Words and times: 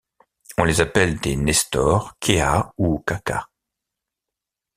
On 0.57 0.63
les 0.63 0.81
appelle 0.81 1.19
des 1.19 1.35
Nestors, 1.35 2.15
Kéa 2.19 2.73
ou 2.79 2.97
Kaka. 3.05 3.47